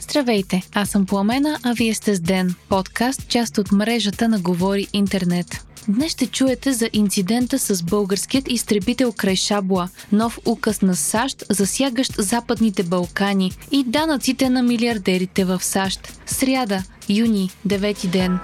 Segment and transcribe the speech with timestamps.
[0.00, 4.86] Здравейте, аз съм Пламена, а вие сте с Ден, подкаст, част от мрежата на Говори
[4.92, 5.66] Интернет.
[5.88, 12.12] Днес ще чуете за инцидента с българският изтребител край Шабла, нов указ на САЩ, засягащ
[12.18, 16.20] Западните Балкани и данъците на милиардерите в САЩ.
[16.26, 18.38] Сряда, юни, 9 ден.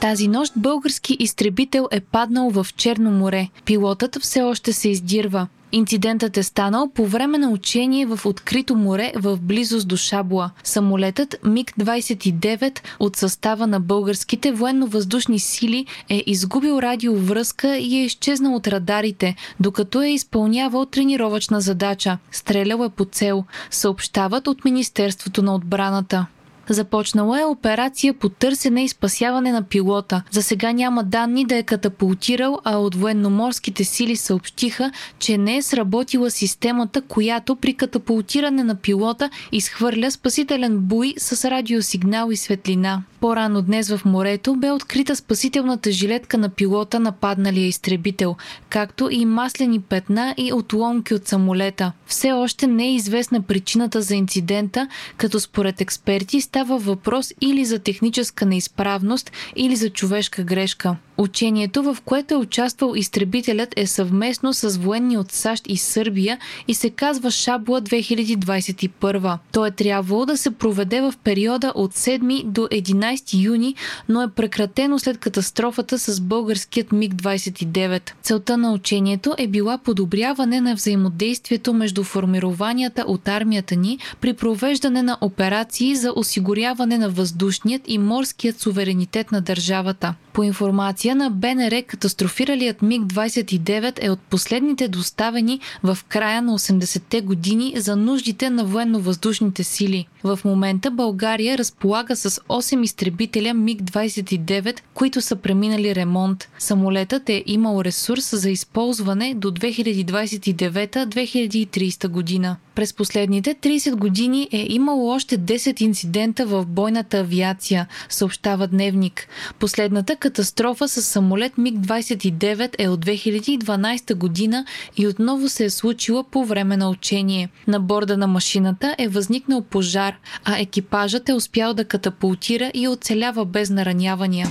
[0.00, 3.48] Тази нощ български изтребител е паднал в Черно море.
[3.64, 5.46] Пилотът все още се издирва.
[5.72, 10.50] Инцидентът е станал по време на учение в открито море в близост до Шабла.
[10.64, 18.68] Самолетът МиГ-29 от състава на българските военно-въздушни сили е изгубил радиовръзка и е изчезнал от
[18.68, 22.18] радарите, докато е изпълнявал тренировъчна задача.
[22.30, 26.26] Стрелял е по цел, съобщават от Министерството на отбраната.
[26.68, 30.22] Започнала е операция по търсене и спасяване на пилота.
[30.30, 35.62] За сега няма данни да е катапултирал, а от военноморските сили съобщиха, че не е
[35.62, 43.02] сработила системата, която при катапултиране на пилота изхвърля спасителен буй с радиосигнал и светлина.
[43.20, 48.36] По-рано днес в морето бе открита спасителната жилетка на пилота на падналия изтребител,
[48.68, 51.92] както и маслени петна и отломки от самолета.
[52.06, 57.78] Все още не е известна причината за инцидента, като според експерти става въпрос или за
[57.78, 60.96] техническа неизправност, или за човешка грешка.
[61.18, 66.74] Учението, в което е участвал изтребителят, е съвместно с военни от САЩ и Сърбия и
[66.74, 69.38] се казва Шабла 2021.
[69.52, 73.74] То е трябвало да се проведе в периода от 7 до 11 юни,
[74.08, 78.10] но е прекратено след катастрофата с българският МиГ-29.
[78.22, 85.02] Целта на учението е била подобряване на взаимодействието между формированията от армията ни при провеждане
[85.02, 90.14] на операции за осигуряване на въздушният и морският суверенитет на държавата.
[90.36, 97.74] По информация на БНР, катастрофиралият МиГ-29 е от последните доставени в края на 80-те години
[97.76, 100.06] за нуждите на военно-въздушните сили.
[100.24, 106.48] В момента България разполага с 8 изтребителя МиГ-29, които са преминали ремонт.
[106.58, 112.56] Самолетът е имал ресурс за използване до 2029-2030 година.
[112.76, 119.28] През последните 30 години е имало още 10 инцидента в бойната авиация, съобщава Дневник.
[119.58, 124.64] Последната катастрофа с самолет МиГ-29 е от 2012 година
[124.96, 127.48] и отново се е случила по време на учение.
[127.66, 130.14] На борда на машината е възникнал пожар,
[130.44, 134.48] а екипажът е успял да катапултира и оцелява без наранявания.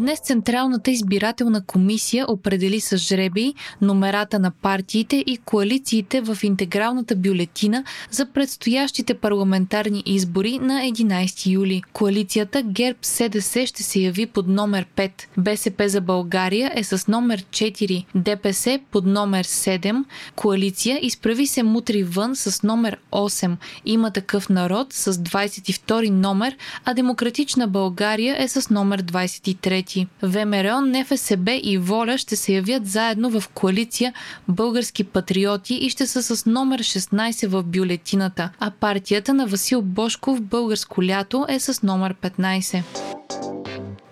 [0.00, 7.84] Днес Централната избирателна комисия определи с жребий номерата на партиите и коалициите в интегралната бюлетина
[8.10, 11.82] за предстоящите парламентарни избори на 11 юли.
[11.92, 15.10] Коалицията ГЕРБ СДС ще се яви под номер 5.
[15.38, 18.04] БСП за България е с номер 4.
[18.14, 20.04] ДПС под номер 7.
[20.36, 23.56] Коалиция изправи се мутри вън с номер 8.
[23.84, 30.06] Има такъв народ с 22 номер, а Демократична България е с номер 23 пъти.
[30.22, 34.14] ВМРО, НФСБ и Воля ще се явят заедно в коалиция
[34.48, 40.40] Български патриоти и ще са с номер 16 в бюлетината, а партията на Васил Бошков
[40.40, 42.82] Българско лято е с номер 15.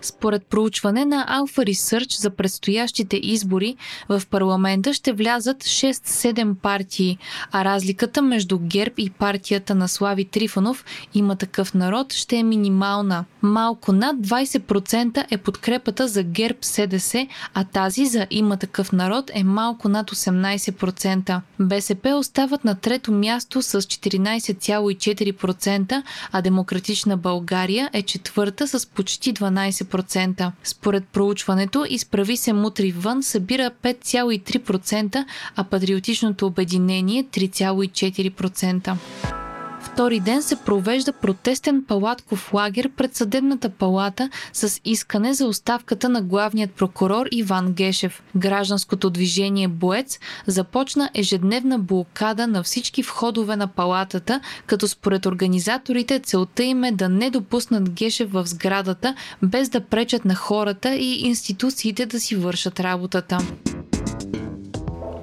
[0.01, 3.75] Според проучване на Alpha Research за предстоящите избори
[4.09, 7.17] в парламента ще влязат 6-7 партии,
[7.51, 13.25] а разликата между ГЕРБ и партията на Слави Трифонов има такъв народ ще е минимална.
[13.41, 19.43] Малко над 20% е подкрепата за ГЕРБ СДС, а тази за има такъв народ е
[19.43, 21.41] малко над 18%.
[21.59, 29.88] БСП остават на трето място с 14,4%, а Демократична България е четвърта с почти 12%.
[29.89, 30.51] 5%.
[30.63, 38.95] Според проучването, изправи се мутри вън събира 5,3%, а патриотичното обединение 3,4%.
[39.99, 46.21] Втори ден се провежда протестен палатков лагер пред съдебната палата с искане за оставката на
[46.21, 48.23] главният прокурор Иван Гешев.
[48.35, 56.63] Гражданското движение Боец започна ежедневна блокада на всички входове на палатата, като според организаторите целта
[56.63, 62.05] им е да не допуснат Гешев в сградата, без да пречат на хората и институциите
[62.05, 63.37] да си вършат работата.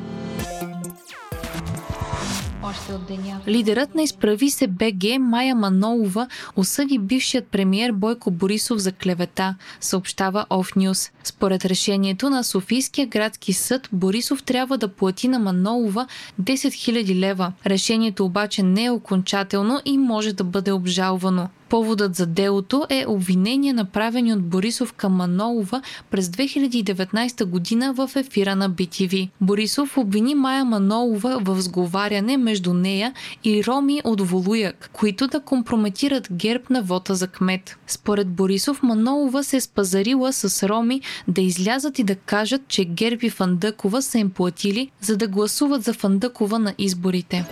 [3.48, 10.46] Лидерът на изправи се БГ Майя Манолова осъди бившият премиер Бойко Борисов за клевета, съобщава
[10.50, 11.12] News.
[11.24, 16.08] Според решението на Софийския градски съд, Борисов трябва да плати на Манолова
[16.42, 17.54] 10 000 лева.
[17.66, 21.50] Решението обаче не е окончателно и може да бъде обжалвано.
[21.74, 25.82] Поводът за делото е обвинение направени от Борисов към Манолова
[26.12, 29.30] през 2019 година в ефира на BTV.
[29.42, 36.28] Борисов обвини Майя Манолова в сговаряне между нея и роми от Волуяк, които да компрометират
[36.32, 37.78] герб на вота за кмет.
[37.88, 43.30] Според Борисов Манолова се е спазарила с роми да излязат и да кажат, че герби
[43.30, 47.46] Фандъкова са им платили, за да гласуват за Фандъкова на изборите.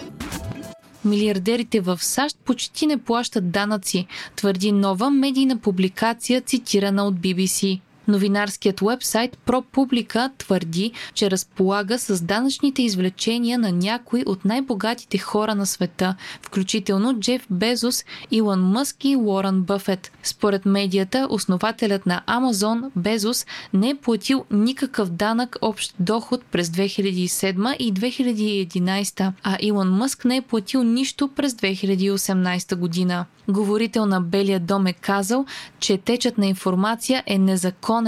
[1.06, 7.80] Милиардерите в САЩ почти не плащат данъци, твърди нова медийна публикация, цитирана от BBC.
[8.12, 15.66] Новинарският вебсайт ProPublica твърди, че разполага с данъчните извлечения на някои от най-богатите хора на
[15.66, 20.12] света, включително Джеф Безос, Илон Мъск и Уорън Бъфет.
[20.24, 27.76] Според медията, основателят на Амазон, Безос, не е платил никакъв данък общ доход през 2007
[27.78, 33.26] и 2011, а Илон Мъск не е платил нищо през 2018 година.
[33.50, 35.46] Говорител на Белия дом е казал,
[35.80, 38.01] че течът на информация е незаконен,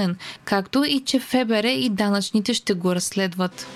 [0.44, 3.68] както и че ФБР и данъчните ще го разследват.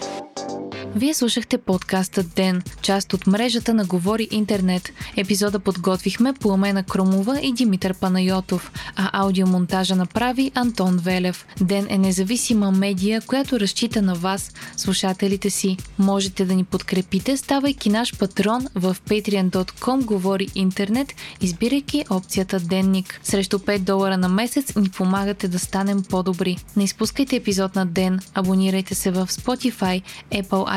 [0.96, 4.90] Вие слушахте подкаста Ден, част от мрежата на Говори Интернет.
[5.18, 11.46] Епизода подготвихме Пламена Кромова и Димитър Панайотов, а аудиомонтажа направи Антон Велев.
[11.62, 15.78] Ден е независима медия, която разчита на вас, слушателите си.
[16.00, 23.20] Можете да ни подкрепите, ставайки наш патрон в patreon.com Говори Интернет, избирайки опцията Денник.
[23.24, 26.58] Срещу 5 долара на месец ни помагате да станем по-добри.
[26.76, 30.02] Не изпускайте епизод на Ден, абонирайте се в Spotify,
[30.32, 30.77] Apple